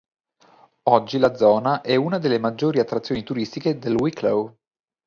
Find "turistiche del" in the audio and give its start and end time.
3.21-3.93